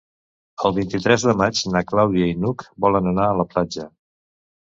[0.67, 3.87] El vint-i-tres de maig na Clàudia i n'Hug volen anar a la platja.